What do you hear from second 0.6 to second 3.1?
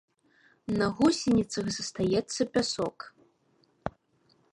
На гусеніцах застаецца пясок.